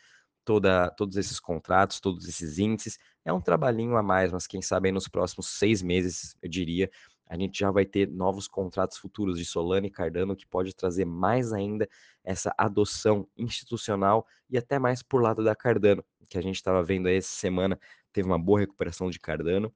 toda, 0.49 0.88
todos 0.93 1.19
esses 1.19 1.38
contratos, 1.38 2.00
todos 2.00 2.26
esses 2.26 2.59
índices. 2.59 2.99
É 3.23 3.31
um 3.31 3.38
trabalhinho 3.38 3.99
a 3.99 4.02
mais, 4.02 4.33
mas 4.33 4.47
quem 4.47 4.62
sabe 4.62 4.90
nos 4.90 5.07
próximos 5.07 5.47
seis 5.49 5.83
meses, 5.83 6.35
eu 6.40 6.49
diria, 6.49 6.90
a 7.26 7.37
gente 7.37 7.59
já 7.59 7.71
vai 7.71 7.85
ter 7.85 8.09
novos 8.09 8.49
contratos 8.49 8.97
futuros 8.97 9.38
de 9.38 9.45
Solana 9.45 9.87
e 9.87 9.90
Cardano 9.90 10.35
que 10.35 10.47
pode 10.47 10.75
trazer 10.75 11.05
mais 11.05 11.52
ainda 11.52 11.87
essa 12.25 12.50
adoção 12.57 13.28
institucional 13.37 14.26
e 14.49 14.57
até 14.57 14.78
mais 14.78 15.02
por 15.02 15.21
lado 15.21 15.45
da 15.45 15.55
Cardano, 15.55 16.02
que 16.31 16.38
a 16.38 16.43
gente 16.43 16.57
estava 16.57 16.83
vendo 16.83 17.09
aí 17.09 17.17
essa 17.17 17.28
semana, 17.28 17.78
teve 18.11 18.26
uma 18.26 18.38
boa 18.38 18.61
recuperação 18.61 19.11
de 19.11 19.21
Cardano, 19.21 19.71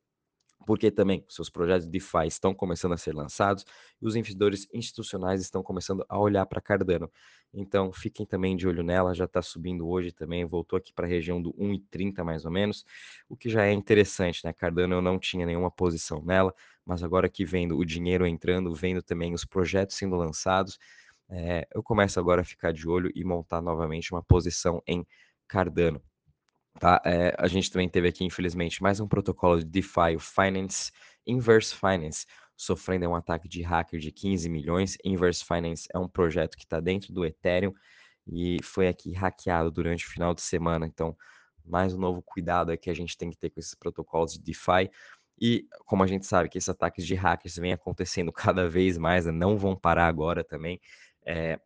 porque 0.63 0.91
também 0.91 1.25
seus 1.29 1.51
projetos 1.51 1.87
de 1.87 1.93
DeFi 1.93 2.27
estão 2.27 2.55
começando 2.55 2.93
a 2.93 2.97
ser 2.97 3.15
lançados 3.15 3.65
e 4.01 4.07
os 4.07 4.17
investidores 4.17 4.67
institucionais 4.73 5.41
estão 5.41 5.63
começando 5.63 6.05
a 6.09 6.19
olhar 6.19 6.47
para 6.47 6.61
Cardano. 6.61 7.11
Então, 7.53 7.93
fiquem 7.93 8.25
também 8.25 8.57
de 8.57 8.67
olho 8.67 8.83
nela, 8.83 9.15
já 9.15 9.27
está 9.27 9.43
subindo 9.43 9.87
hoje 9.87 10.13
também, 10.13 10.45
voltou 10.45 10.77
aqui 10.77 10.93
para 10.93 11.07
a 11.07 11.09
região 11.09 11.41
do 11.41 11.53
1,30 11.55 12.25
mais 12.25 12.45
ou 12.45 12.51
menos, 12.51 12.85
o 13.29 13.37
que 13.37 13.51
já 13.51 13.67
é 13.67 13.73
interessante, 13.73 14.45
né? 14.45 14.53
Cardano 14.53 14.95
eu 14.95 15.03
não 15.03 15.19
tinha 15.19 15.45
nenhuma 15.45 15.71
posição 15.71 16.23
nela, 16.25 16.55
mas 16.85 17.03
agora 17.03 17.29
que 17.29 17.45
vendo 17.45 17.77
o 17.77 17.85
dinheiro 17.85 18.27
entrando, 18.27 18.75
vendo 18.75 19.03
também 19.03 19.35
os 19.35 19.45
projetos 19.45 19.97
sendo 19.97 20.17
lançados, 20.17 20.79
é, 21.31 21.67
eu 21.75 21.83
começo 21.83 22.19
agora 22.21 22.43
a 22.43 22.45
ficar 22.45 22.73
de 22.73 22.89
olho 22.89 23.11
e 23.15 23.25
montar 23.25 23.61
novamente 23.63 24.13
uma 24.13 24.23
posição 24.23 24.83
em 24.87 25.07
Cardano. 25.47 26.03
Tá? 26.79 27.01
É, 27.05 27.35
a 27.39 27.47
gente 27.47 27.71
também 27.71 27.89
teve 27.89 28.09
aqui, 28.09 28.25
infelizmente, 28.25 28.83
mais 28.83 28.99
um 29.01 29.07
protocolo 29.07 29.59
de 29.59 29.65
DeFi, 29.65 30.17
o 30.17 30.21
Finance, 30.21 30.91
Inverse 31.27 31.75
Finance, 31.75 32.27
sofrendo 32.57 33.09
um 33.09 33.15
ataque 33.15 33.49
de 33.49 33.63
hacker 33.63 34.01
de 34.01 34.11
15 34.11 34.49
milhões. 34.49 34.97
Inverse 35.05 35.45
Finance 35.45 35.87
é 35.93 35.99
um 35.99 36.09
projeto 36.09 36.57
que 36.57 36.65
está 36.65 36.81
dentro 36.81 37.13
do 37.13 37.25
Ethereum 37.25 37.73
e 38.27 38.59
foi 38.63 38.89
aqui 38.89 39.13
hackeado 39.13 39.71
durante 39.71 40.07
o 40.07 40.11
final 40.11 40.35
de 40.35 40.43
semana. 40.43 40.87
Então, 40.87 41.17
mais 41.65 41.95
um 41.95 41.99
novo 41.99 42.23
cuidado 42.23 42.73
é 42.73 42.77
que 42.77 42.91
a 42.91 42.95
gente 42.95 43.17
tem 43.17 43.31
que 43.31 43.37
ter 43.37 43.51
com 43.51 43.61
esses 43.61 43.75
protocolos 43.75 44.35
de 44.35 44.41
DeFi. 44.41 44.91
E 45.41 45.67
como 45.87 46.03
a 46.03 46.07
gente 46.07 46.27
sabe 46.27 46.49
que 46.49 46.59
esses 46.59 46.69
ataques 46.69 47.07
de 47.07 47.15
hackers 47.15 47.57
vêm 47.57 47.73
acontecendo 47.73 48.33
cada 48.33 48.69
vez 48.69 48.99
mais, 48.99 49.27
né? 49.27 49.33
não 49.33 49.57
vão 49.57 49.77
parar 49.77 50.07
agora 50.07 50.45
também. 50.45 50.81
É, 51.27 51.61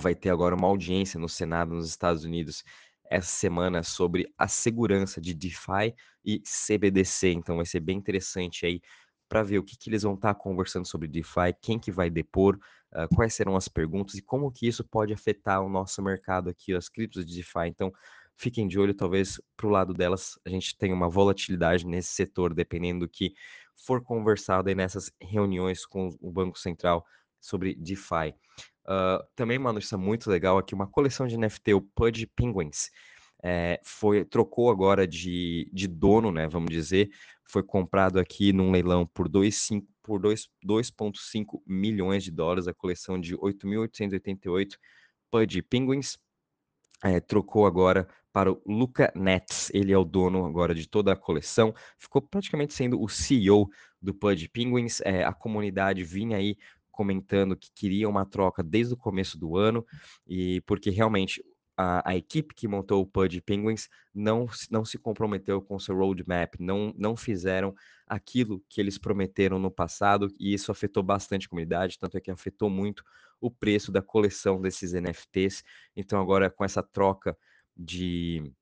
vai 0.00 0.14
ter 0.14 0.30
agora 0.30 0.54
uma 0.54 0.68
audiência 0.68 1.18
no 1.18 1.28
Senado 1.28 1.74
nos 1.74 1.88
Estados 1.88 2.24
Unidos 2.24 2.64
essa 3.12 3.28
semana 3.28 3.82
sobre 3.82 4.32
a 4.38 4.48
segurança 4.48 5.20
de 5.20 5.34
DeFi 5.34 5.94
e 6.24 6.40
CBDC. 6.40 7.28
Então 7.28 7.56
vai 7.56 7.66
ser 7.66 7.80
bem 7.80 7.98
interessante 7.98 8.64
aí 8.64 8.80
para 9.28 9.42
ver 9.42 9.58
o 9.58 9.62
que, 9.62 9.76
que 9.76 9.90
eles 9.90 10.02
vão 10.02 10.14
estar 10.14 10.34
tá 10.34 10.40
conversando 10.40 10.86
sobre 10.86 11.08
DeFi, 11.08 11.54
quem 11.60 11.78
que 11.78 11.92
vai 11.92 12.08
depor, 12.08 12.58
uh, 12.92 13.14
quais 13.14 13.34
serão 13.34 13.54
as 13.54 13.68
perguntas 13.68 14.14
e 14.14 14.22
como 14.22 14.50
que 14.50 14.66
isso 14.66 14.82
pode 14.82 15.12
afetar 15.12 15.62
o 15.62 15.68
nosso 15.68 16.02
mercado 16.02 16.48
aqui, 16.48 16.74
as 16.74 16.88
criptos 16.88 17.24
de 17.26 17.36
DeFi. 17.36 17.66
Então 17.66 17.92
fiquem 18.34 18.66
de 18.66 18.78
olho, 18.78 18.94
talvez 18.94 19.40
para 19.56 19.66
o 19.66 19.70
lado 19.70 19.92
delas 19.92 20.38
a 20.44 20.48
gente 20.48 20.76
tenha 20.76 20.94
uma 20.94 21.08
volatilidade 21.08 21.86
nesse 21.86 22.10
setor, 22.10 22.54
dependendo 22.54 23.00
do 23.00 23.08
que 23.08 23.34
for 23.76 24.02
conversado 24.02 24.70
aí 24.70 24.74
nessas 24.74 25.12
reuniões 25.20 25.84
com 25.84 26.16
o 26.20 26.30
Banco 26.30 26.58
Central 26.58 27.04
sobre 27.40 27.74
DeFi. 27.74 28.34
Uh, 28.84 29.24
também 29.36 29.58
uma 29.58 29.72
notícia 29.72 29.96
muito 29.96 30.28
legal 30.28 30.58
aqui, 30.58 30.74
uma 30.74 30.86
coleção 30.86 31.26
de 31.26 31.36
NFT, 31.36 31.74
o 31.74 31.80
Pudge 31.80 32.26
Penguins, 32.26 32.90
é, 33.42 33.80
foi 33.84 34.24
trocou 34.24 34.70
agora 34.70 35.06
de, 35.06 35.68
de 35.72 35.88
dono, 35.88 36.30
né? 36.30 36.48
Vamos 36.48 36.70
dizer, 36.70 37.10
foi 37.44 37.62
comprado 37.62 38.18
aqui 38.18 38.52
num 38.52 38.70
leilão 38.70 39.06
por 39.06 39.28
2,5 39.28 39.84
por 40.02 40.20
2,5 40.20 41.62
milhões 41.64 42.24
de 42.24 42.30
dólares, 42.30 42.66
a 42.66 42.74
coleção 42.74 43.20
de 43.20 43.36
8.888 43.36 44.76
Pudge 45.30 45.62
Penguins. 45.62 46.18
É, 47.04 47.20
trocou 47.20 47.66
agora 47.66 48.06
para 48.32 48.52
o 48.52 48.60
Luca 48.66 49.12
Nets. 49.14 49.70
Ele 49.72 49.92
é 49.92 49.98
o 49.98 50.04
dono 50.04 50.44
agora 50.44 50.74
de 50.74 50.88
toda 50.88 51.12
a 51.12 51.16
coleção. 51.16 51.74
Ficou 51.98 52.22
praticamente 52.22 52.74
sendo 52.74 53.00
o 53.00 53.08
CEO 53.08 53.68
do 54.00 54.14
Pudge 54.14 54.48
Penguins. 54.48 55.00
É, 55.02 55.24
a 55.24 55.32
comunidade 55.32 56.02
vinha 56.04 56.36
aí 56.36 56.56
comentando 56.92 57.56
que 57.56 57.70
queria 57.74 58.08
uma 58.08 58.24
troca 58.24 58.62
desde 58.62 58.94
o 58.94 58.96
começo 58.96 59.38
do 59.38 59.56
ano, 59.56 59.84
e 60.26 60.60
porque 60.60 60.90
realmente 60.90 61.42
a, 61.76 62.10
a, 62.10 62.16
equipe 62.16 62.54
que 62.54 62.68
montou 62.68 63.02
o 63.02 63.06
Pudge 63.06 63.40
Penguins 63.40 63.88
não, 64.14 64.46
não 64.70 64.84
se 64.84 64.98
comprometeu 64.98 65.60
com 65.60 65.78
seu 65.78 65.96
roadmap, 65.96 66.54
não, 66.60 66.94
não 66.96 67.16
fizeram 67.16 67.74
aquilo 68.06 68.62
que 68.68 68.80
eles 68.80 68.98
prometeram 68.98 69.58
no 69.58 69.70
passado, 69.70 70.28
e 70.38 70.52
isso 70.52 70.70
afetou 70.70 71.02
bastante 71.02 71.46
a 71.46 71.48
comunidade, 71.48 71.98
tanto 71.98 72.16
é 72.16 72.20
que 72.20 72.30
afetou 72.30 72.68
muito 72.68 73.02
o 73.40 73.50
preço 73.50 73.90
da 73.90 74.02
coleção 74.02 74.60
desses 74.60 74.92
NFTs. 74.92 75.64
Então, 75.96 76.20
agora 76.20 76.50
com 76.50 76.64
essa 76.64 76.82
troca 76.82 77.36
de, 77.76 78.52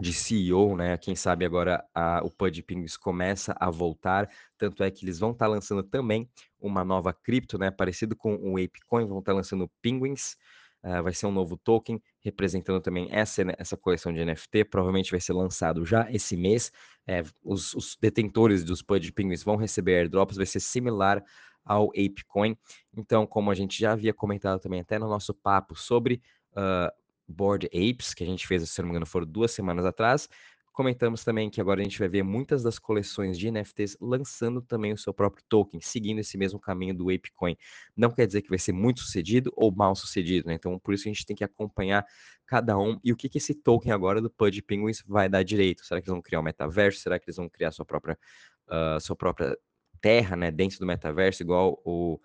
de 0.00 0.12
CEO, 0.12 0.76
né? 0.76 0.96
Quem 0.96 1.14
sabe 1.14 1.44
agora 1.44 1.84
a, 1.94 2.20
o 2.24 2.30
Pud 2.30 2.62
Penguins 2.62 2.96
começa 2.96 3.54
a 3.58 3.70
voltar, 3.70 4.28
tanto 4.58 4.82
é 4.82 4.90
que 4.90 5.04
eles 5.04 5.18
vão 5.18 5.32
estar 5.32 5.46
tá 5.46 5.50
lançando 5.50 5.82
também 5.82 6.28
uma 6.60 6.84
nova 6.84 7.12
cripto, 7.12 7.58
né? 7.58 7.70
Parecido 7.70 8.16
com 8.16 8.34
o 8.36 8.56
ApeCoin, 8.56 9.06
vão 9.06 9.18
estar 9.18 9.32
tá 9.32 9.36
lançando 9.36 9.70
Penguins, 9.82 10.36
uh, 10.84 11.02
vai 11.02 11.12
ser 11.12 11.26
um 11.26 11.32
novo 11.32 11.56
token 11.56 12.00
representando 12.20 12.80
também 12.80 13.08
essa, 13.10 13.44
né, 13.44 13.54
essa 13.58 13.76
coleção 13.76 14.12
de 14.12 14.24
NFT, 14.24 14.64
provavelmente 14.64 15.10
vai 15.10 15.20
ser 15.20 15.32
lançado 15.32 15.84
já 15.84 16.10
esse 16.10 16.36
mês. 16.36 16.70
É, 17.06 17.22
os, 17.42 17.74
os, 17.74 17.96
detentores 18.00 18.64
dos 18.64 18.82
Pud 18.82 19.12
Penguins 19.12 19.42
vão 19.42 19.56
receber 19.56 19.96
airdrops, 19.96 20.36
vai 20.36 20.46
ser 20.46 20.60
similar 20.60 21.22
ao 21.64 21.88
ApeCoin. 21.90 22.56
Então, 22.96 23.26
como 23.26 23.50
a 23.50 23.54
gente 23.54 23.78
já 23.78 23.92
havia 23.92 24.12
comentado 24.12 24.60
também 24.60 24.80
até 24.80 24.98
no 24.98 25.08
nosso 25.08 25.34
papo 25.34 25.74
sobre 25.74 26.22
uh, 26.52 26.99
Board 27.30 27.66
Apes, 27.66 28.12
que 28.12 28.24
a 28.24 28.26
gente 28.26 28.46
fez, 28.46 28.68
se 28.68 28.80
não 28.80 28.86
me 28.86 28.92
engano, 28.92 29.06
foram 29.06 29.26
duas 29.26 29.50
semanas 29.52 29.84
atrás. 29.84 30.28
Comentamos 30.72 31.24
também 31.24 31.50
que 31.50 31.60
agora 31.60 31.80
a 31.80 31.82
gente 31.82 31.98
vai 31.98 32.08
ver 32.08 32.22
muitas 32.22 32.62
das 32.62 32.78
coleções 32.78 33.36
de 33.38 33.50
NFTs 33.50 33.96
lançando 34.00 34.62
também 34.62 34.92
o 34.92 34.96
seu 34.96 35.12
próprio 35.12 35.44
token, 35.48 35.80
seguindo 35.80 36.20
esse 36.20 36.38
mesmo 36.38 36.60
caminho 36.60 36.94
do 36.94 37.10
ApeCoin. 37.10 37.56
Não 37.96 38.10
quer 38.10 38.26
dizer 38.26 38.40
que 38.40 38.48
vai 38.48 38.58
ser 38.58 38.72
muito 38.72 39.00
sucedido 39.00 39.52
ou 39.56 39.70
mal 39.74 39.94
sucedido, 39.96 40.46
né? 40.46 40.54
Então, 40.54 40.78
por 40.78 40.94
isso 40.94 41.08
a 41.08 41.12
gente 41.12 41.26
tem 41.26 41.34
que 41.34 41.42
acompanhar 41.42 42.06
cada 42.46 42.78
um 42.78 42.98
e 43.02 43.12
o 43.12 43.16
que, 43.16 43.28
que 43.28 43.38
esse 43.38 43.54
token 43.54 43.92
agora 43.92 44.20
do 44.20 44.30
Pud 44.30 44.62
Penguins 44.62 45.02
vai 45.06 45.28
dar 45.28 45.42
direito. 45.42 45.84
Será 45.84 46.00
que 46.00 46.08
eles 46.08 46.14
vão 46.14 46.22
criar 46.22 46.40
um 46.40 46.44
metaverso? 46.44 47.00
Será 47.00 47.18
que 47.18 47.26
eles 47.26 47.36
vão 47.36 47.48
criar 47.48 47.72
sua 47.72 47.84
própria, 47.84 48.18
uh, 48.68 49.00
sua 49.00 49.16
própria 49.16 49.58
terra, 50.00 50.36
né, 50.36 50.50
dentro 50.50 50.78
do 50.78 50.86
metaverso, 50.86 51.42
igual 51.42 51.80
o 51.84 52.18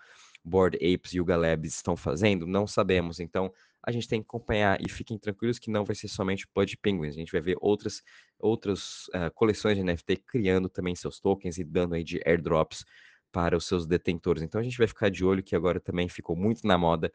Board 0.44 0.78
Apes 0.78 1.14
e 1.14 1.20
o 1.20 1.26
Galabs 1.26 1.74
estão 1.74 1.98
fazendo? 1.98 2.46
Não 2.46 2.68
sabemos. 2.68 3.20
Então, 3.20 3.52
a 3.86 3.92
gente 3.92 4.08
tem 4.08 4.20
que 4.20 4.26
acompanhar 4.28 4.80
e 4.82 4.90
fiquem 4.90 5.18
tranquilos 5.18 5.60
que 5.60 5.70
não 5.70 5.86
vai 5.86 5.96
ser 5.96 6.08
somente 6.08 6.46
o 6.46 6.78
Penguins, 6.82 7.14
a 7.14 7.20
gente 7.20 7.32
vai 7.32 7.42
ver 7.42 7.56
outras, 7.62 8.02
outras 8.40 9.08
uh, 9.10 9.32
coleções 9.36 9.78
de 9.78 9.84
NFT 9.84 10.18
criando 10.26 10.68
também 10.68 10.96
seus 10.96 11.20
tokens 11.20 11.58
e 11.58 11.64
dando 11.64 11.94
aí 11.94 12.04
de 12.04 12.20
airdrops 12.26 12.84
para 13.32 13.56
os 13.56 13.66
seus 13.66 13.86
detentores. 13.86 14.42
Então 14.42 14.60
a 14.60 14.64
gente 14.64 14.78
vai 14.78 14.88
ficar 14.88 15.10
de 15.10 15.24
olho 15.24 15.44
que 15.44 15.56
agora 15.56 15.80
também 15.80 16.10
ficou 16.10 16.36
muito 16.36 16.66
na 16.66 16.78
moda 16.78 17.12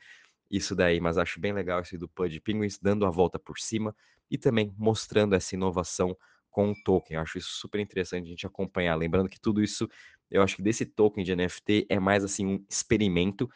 isso 0.51 0.75
daí, 0.75 1.01
mas 1.01 1.19
acho 1.19 1.41
bem 1.41 1.53
legal 1.53 1.81
esse 1.81 1.99
do 1.99 2.09
Pud 2.09 2.41
Penguins 2.41 2.79
dando 2.79 3.05
a 3.07 3.11
volta 3.11 3.39
por 3.39 3.59
cima 3.59 3.95
e 4.31 4.39
também 4.39 4.73
mostrando 4.79 5.35
essa 5.35 5.55
inovação 5.55 6.17
com 6.51 6.71
o 6.71 6.75
token. 6.85 7.17
Acho 7.17 7.39
isso 7.39 7.51
super 7.53 7.81
interessante 7.81 8.27
a 8.27 8.31
gente 8.31 8.47
acompanhar. 8.47 8.95
Lembrando 8.97 9.29
que 9.29 9.41
tudo 9.41 9.63
isso, 9.63 9.89
eu 10.31 10.43
acho 10.43 10.57
que 10.57 10.63
desse 10.63 10.85
token 10.85 11.25
de 11.25 11.35
NFT 11.35 11.87
é 11.89 11.99
mais 11.99 12.25
assim 12.25 12.47
um 12.47 12.65
experimento 12.69 13.49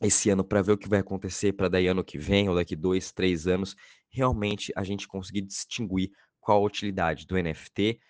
esse 0.00 0.30
ano 0.30 0.42
para 0.42 0.62
ver 0.62 0.72
o 0.72 0.78
que 0.78 0.88
vai 0.88 1.00
acontecer 1.00 1.52
para 1.52 1.68
daí 1.68 1.86
ano 1.86 2.02
que 2.02 2.18
vem 2.18 2.48
ou 2.48 2.54
daqui 2.54 2.74
dois, 2.74 3.12
três 3.12 3.46
anos, 3.46 3.76
realmente 4.08 4.72
a 4.74 4.82
gente 4.82 5.06
conseguir 5.06 5.42
distinguir 5.42 6.10
qual 6.40 6.62
a 6.62 6.66
utilidade 6.66 7.26
do 7.26 7.36
NFT 7.40 8.00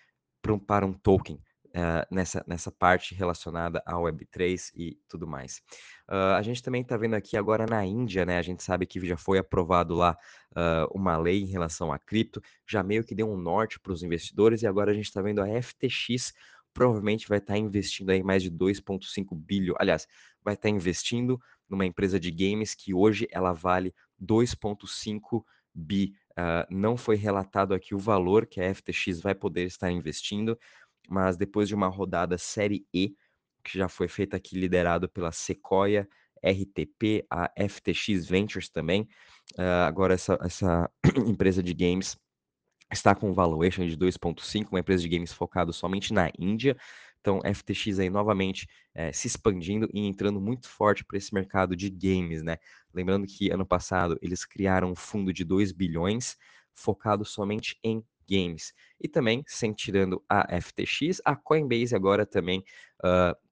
para 0.41 0.53
um, 0.53 0.59
para 0.59 0.85
um 0.85 0.93
token 0.93 1.35
uh, 1.35 2.05
nessa, 2.09 2.43
nessa 2.47 2.71
parte 2.71 3.13
relacionada 3.13 3.83
à 3.85 3.93
Web3 3.95 4.71
e 4.75 4.97
tudo 5.07 5.27
mais. 5.27 5.61
Uh, 6.09 6.35
a 6.35 6.41
gente 6.41 6.63
também 6.63 6.81
está 6.81 6.95
vendo 6.95 7.13
aqui 7.15 7.35
agora 7.35 7.65
na 7.65 7.85
Índia, 7.85 8.25
né? 8.25 8.37
A 8.37 8.41
gente 8.41 8.63
sabe 8.63 8.85
que 8.85 9.05
já 9.05 9.17
foi 9.17 9.37
aprovado 9.37 9.93
lá 9.93 10.17
uh, 10.51 10.97
uma 10.97 11.17
lei 11.17 11.41
em 11.41 11.47
relação 11.47 11.91
a 11.91 11.99
cripto, 11.99 12.41
já 12.65 12.81
meio 12.81 13.03
que 13.03 13.13
deu 13.13 13.29
um 13.29 13.37
norte 13.37 13.79
para 13.79 13.91
os 13.91 14.01
investidores, 14.01 14.61
e 14.61 14.67
agora 14.67 14.91
a 14.91 14.93
gente 14.93 15.05
está 15.05 15.21
vendo 15.21 15.41
a 15.41 15.61
FTX 15.61 16.33
provavelmente 16.73 17.27
vai 17.27 17.39
estar 17.39 17.53
tá 17.53 17.59
investindo 17.59 18.09
aí 18.11 18.23
mais 18.23 18.41
de 18.41 18.49
2,5 18.49 19.35
bilhões. 19.35 19.77
Aliás, 19.79 20.07
vai 20.43 20.53
estar 20.53 20.69
tá 20.69 20.69
investindo 20.69 21.39
numa 21.71 21.85
empresa 21.85 22.19
de 22.19 22.29
games 22.29 22.75
que 22.75 22.93
hoje 22.93 23.27
ela 23.31 23.53
vale 23.53 23.95
2,5 24.19 25.43
bi. 25.73 26.13
Uh, 26.31 26.65
não 26.69 26.97
foi 26.97 27.15
relatado 27.15 27.73
aqui 27.73 27.95
o 27.95 27.99
valor 27.99 28.45
que 28.45 28.61
a 28.61 28.73
FTX 28.73 29.21
vai 29.21 29.33
poder 29.33 29.65
estar 29.65 29.91
investindo, 29.91 30.57
mas 31.09 31.37
depois 31.37 31.67
de 31.67 31.75
uma 31.75 31.87
rodada 31.87 32.37
série 32.37 32.85
E, 32.93 33.15
que 33.63 33.77
já 33.77 33.87
foi 33.87 34.07
feito 34.07 34.35
aqui 34.35 34.57
liderado 34.57 35.09
pela 35.09 35.31
Sequoia, 35.31 36.07
RTP, 36.43 37.25
a 37.29 37.51
FTX 37.55 38.27
Ventures 38.27 38.69
também. 38.69 39.07
Hã, 39.57 39.85
agora 39.85 40.13
essa 40.13 40.37
essa 40.41 40.89
empresa 41.27 41.61
de 41.61 41.73
games 41.73 42.17
está 42.91 43.15
com 43.15 43.29
um 43.29 43.33
valuation 43.33 43.85
de 43.85 43.95
2.5, 43.95 44.69
uma 44.71 44.79
empresa 44.79 45.03
de 45.03 45.09
games 45.09 45.31
focado 45.31 45.71
somente 45.71 46.13
na 46.13 46.29
Índia. 46.37 46.75
Então, 47.21 47.39
FTX 47.45 47.99
aí 47.99 48.09
novamente, 48.09 48.67
eh, 48.95 49.13
se 49.13 49.27
expandindo 49.27 49.87
e 49.93 50.01
entrando 50.07 50.41
muito 50.41 50.67
forte 50.67 51.05
para 51.05 51.17
esse 51.17 51.33
mercado 51.33 51.75
de 51.75 51.89
games, 51.89 52.43
né. 52.43 52.57
Lembrando 52.93 53.25
que 53.27 53.49
ano 53.51 53.65
passado 53.65 54.17
eles 54.21 54.43
criaram 54.45 54.91
um 54.91 54.95
fundo 54.95 55.31
de 55.33 55.43
2.000.000.000 55.45 56.35
focado 56.73 57.23
somente 57.25 57.77
em 57.83 58.03
games. 58.29 58.73
E 58.99 59.07
também, 59.07 59.43
sem 59.47 59.73
tirando 59.73 60.23
a 60.29 60.45
FTX, 60.55 61.21
a 61.25 61.35
Coinbase 61.35 61.95
agora 61.95 62.25
também, 62.25 62.63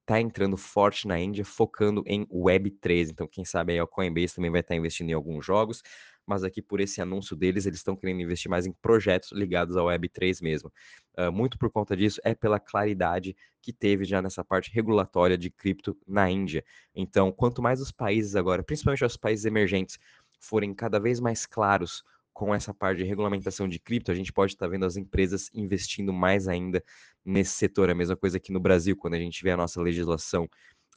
tá 0.06 0.20
entrando 0.20 0.56
forte 0.56 1.06
na 1.06 1.18
Índia, 1.18 1.44
focando 1.44 2.02
em 2.06 2.26
Web3. 2.30 3.10
Então, 3.10 3.28
quem 3.28 3.44
sabe 3.44 3.72
aí 3.74 3.78
a 3.78 3.86
Coinbase 3.86 4.34
também 4.34 4.50
vai 4.50 4.60
estar 4.60 4.74
investindo 4.74 5.10
em 5.10 5.12
alguns 5.12 5.44
jogos, 5.44 5.82
mas 6.30 6.44
aqui 6.44 6.62
por 6.62 6.80
esse 6.80 7.00
anúncio 7.00 7.34
deles, 7.34 7.66
eles 7.66 7.80
estão 7.80 7.96
querendo 7.96 8.20
investir 8.20 8.48
mais 8.48 8.64
em 8.64 8.72
projetos 8.72 9.32
ligados 9.32 9.76
ao 9.76 9.88
Web3 9.88 10.40
mesmo. 10.40 10.72
Hã, 11.18 11.28
muito 11.28 11.58
por 11.58 11.68
conta 11.72 11.96
disso, 11.96 12.20
é 12.22 12.36
pela 12.36 12.60
claridade 12.60 13.36
que 13.60 13.72
teve 13.72 14.04
já 14.04 14.22
nessa 14.22 14.44
parte 14.44 14.70
regulatória 14.72 15.36
de 15.36 15.50
cripto 15.50 15.98
na 16.06 16.30
Índia. 16.30 16.64
Então, 16.94 17.32
quanto 17.32 17.60
mais 17.60 17.80
os 17.80 17.90
países 17.90 18.36
agora, 18.36 18.62
principalmente 18.62 19.04
os 19.04 19.16
países 19.16 19.44
emergentes, 19.44 19.98
forem 20.38 20.72
cada 20.72 21.00
vez 21.00 21.18
mais 21.18 21.46
claros 21.46 22.04
com 22.32 22.54
essa 22.54 22.72
parte 22.72 22.98
de 22.98 23.04
regulamentação 23.04 23.68
de 23.68 23.80
cripto, 23.80 24.12
a 24.12 24.14
gente 24.14 24.32
pode 24.32 24.52
estar 24.52 24.68
vendo 24.68 24.86
as 24.86 24.96
empresas 24.96 25.50
investindo 25.52 26.12
mais 26.12 26.46
ainda 26.46 26.80
nesse 27.24 27.54
setor. 27.54 27.90
A 27.90 27.94
mesma 27.94 28.16
coisa 28.16 28.36
aqui 28.36 28.52
no 28.52 28.60
Brasil, 28.60 28.96
quando 28.96 29.14
a 29.14 29.18
gente 29.18 29.42
vê 29.42 29.50
a 29.50 29.56
nossa 29.56 29.82
legislação 29.82 30.48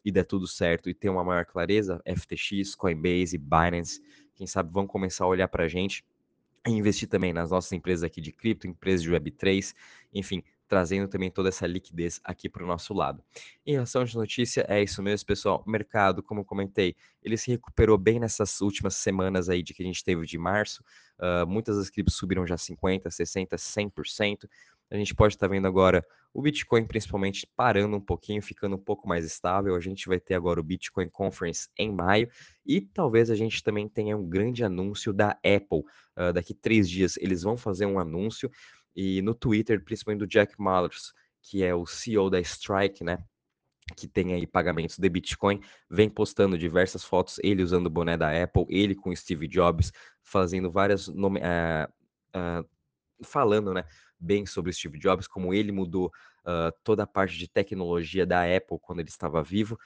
e 0.05 0.11
der 0.11 0.25
tudo 0.25 0.47
certo 0.47 0.89
e 0.89 0.93
ter 0.93 1.09
uma 1.09 1.23
maior 1.23 1.45
clareza, 1.45 2.01
FTX, 2.05 2.75
Coinbase, 2.75 3.37
Binance, 3.37 4.01
quem 4.35 4.47
sabe 4.47 4.71
vão 4.71 4.87
começar 4.87 5.25
a 5.25 5.27
olhar 5.27 5.47
pra 5.47 5.67
gente 5.67 6.03
e 6.67 6.71
investir 6.71 7.07
também 7.07 7.33
nas 7.33 7.51
nossas 7.51 7.71
empresas 7.71 8.03
aqui 8.03 8.21
de 8.21 8.31
cripto, 8.31 8.67
empresas 8.67 9.01
de 9.01 9.11
Web3, 9.11 9.73
enfim, 10.13 10.43
trazendo 10.73 11.07
também 11.07 11.29
toda 11.29 11.49
essa 11.49 11.67
liquidez 11.67 12.19
aqui 12.23 12.49
para 12.49 12.63
o 12.63 12.67
nosso 12.67 12.95
lado. 12.95 13.23
Em 13.63 13.73
relação 13.73 14.03
de 14.03 14.15
notícia, 14.15 14.65
é 14.67 14.81
isso 14.81 15.03
mesmo, 15.03 15.27
pessoal. 15.27 15.63
O 15.67 15.69
mercado, 15.69 16.23
como 16.23 16.43
comentei, 16.43 16.95
ele 17.21 17.37
se 17.37 17.51
recuperou 17.51 17.95
bem 17.95 18.19
nessas 18.19 18.59
últimas 18.59 18.95
semanas 18.95 19.49
aí 19.49 19.61
de 19.61 19.71
que 19.71 19.83
a 19.83 19.85
gente 19.85 20.03
teve 20.03 20.25
de 20.25 20.35
março. 20.35 20.83
Hã, 21.21 21.45
muitas 21.45 21.77
das 21.77 21.91
criptos 21.91 22.15
subiram 22.15 22.47
já 22.47 22.57
50, 22.57 23.11
60, 23.11 23.55
100%. 23.55 24.49
A 24.89 24.97
gente 24.97 25.13
pode 25.13 25.35
estar 25.35 25.47
vendo 25.47 25.67
agora 25.67 26.03
o 26.33 26.41
Bitcoin 26.41 26.85
principalmente 26.87 27.47
parando 27.55 27.95
um 27.95 28.01
pouquinho, 28.01 28.41
ficando 28.41 28.75
um 28.75 28.79
pouco 28.79 29.07
mais 29.07 29.23
estável. 29.23 29.75
A 29.75 29.79
gente 29.79 30.07
vai 30.07 30.19
ter 30.19 30.33
agora 30.33 30.59
o 30.59 30.63
Bitcoin 30.63 31.07
Conference 31.07 31.69
em 31.77 31.91
maio 31.91 32.27
e 32.65 32.81
talvez 32.81 33.29
a 33.29 33.35
gente 33.35 33.61
também 33.61 33.87
tenha 33.87 34.17
um 34.17 34.27
grande 34.27 34.63
anúncio 34.63 35.13
da 35.13 35.37
Apple. 35.45 35.83
Hã, 36.17 36.33
daqui 36.33 36.55
3 36.55 36.89
dias 36.89 37.15
eles 37.17 37.43
vão 37.43 37.55
fazer 37.57 37.85
um 37.85 37.99
anúncio 37.99 38.49
e 38.95 39.21
no 39.21 39.33
Twitter, 39.33 39.83
principalmente 39.83 40.19
do 40.19 40.27
Jack 40.27 40.53
Mallers, 40.59 41.13
que 41.41 41.63
é 41.63 41.73
o 41.75 41.85
CEO 41.85 42.29
da 42.29 42.39
Strike, 42.39 43.03
né, 43.03 43.23
que 43.97 44.07
tem 44.07 44.33
aí 44.33 44.47
pagamentos 44.47 44.97
de 44.97 45.09
Bitcoin, 45.09 45.59
vem 45.89 46.09
postando 46.09 46.57
diversas 46.57 47.03
fotos, 47.03 47.39
ele 47.43 47.61
usando 47.63 47.87
o 47.87 47.89
boné 47.89 48.17
da 48.17 48.29
Apple, 48.43 48.65
ele 48.69 48.95
com 48.95 49.15
Steve 49.15 49.47
Jobs, 49.47 49.91
fazendo 50.21 50.71
várias 50.71 51.07
nome 51.07 51.39
eh, 51.43 51.87
hã, 52.33 52.63
falando, 53.23 53.73
né, 53.73 53.83
bem 54.19 54.45
sobre 54.45 54.71
Steve 54.71 54.97
Jobs, 54.97 55.27
como 55.27 55.53
ele 55.53 55.71
mudou, 55.71 56.11
hã, 56.45 56.71
toda 56.83 57.03
a 57.03 57.07
parte 57.07 57.37
de 57.37 57.47
tecnologia 57.47 58.25
da 58.25 58.43
Apple 58.43 58.79
quando 58.81 58.99
ele 58.99 59.09
estava 59.09 59.43
vivo. 59.43 59.77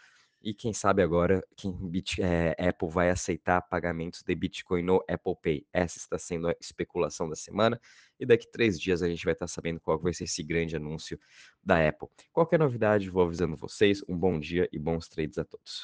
E 0.47 0.53
quem 0.53 0.71
sabe 0.71 1.03
agora 1.03 1.45
quem 1.57 1.73
bit 1.73 2.21
eh, 2.21 2.55
Apple 2.57 2.87
vai 2.87 3.09
aceitar 3.09 3.61
pagamentos 3.63 4.23
de 4.23 4.33
Bitcoin 4.33 4.81
no 4.81 5.03
Apple 5.05 5.35
Pay. 5.43 5.67
Essa 5.73 5.97
está 5.97 6.17
sendo 6.17 6.47
a 6.47 6.55
especulação 6.57 7.27
da 7.27 7.35
semana 7.35 7.77
e 8.17 8.25
daqui 8.25 8.49
3 8.49 8.79
dias 8.79 9.03
a 9.03 9.09
gente 9.09 9.25
vai 9.25 9.33
estar 9.33 9.47
sabendo 9.47 9.81
qual 9.81 9.99
vai 9.99 10.13
ser 10.13 10.23
esse 10.23 10.41
grande 10.41 10.73
anúncio 10.77 11.19
da 11.61 11.85
Apple. 11.85 12.07
Qualquer 12.31 12.59
novidade, 12.59 13.09
vou 13.09 13.23
avisando 13.23 13.57
vocês. 13.57 14.01
Um 14.07 14.17
bom 14.17 14.39
dia 14.39 14.69
e 14.71 14.79
bons 14.79 15.09
trades 15.09 15.37
a 15.37 15.43
todos. 15.43 15.75